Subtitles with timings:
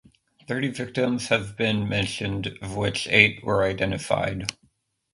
[0.47, 4.51] Thirty victims have been mentioned of which eight were identified.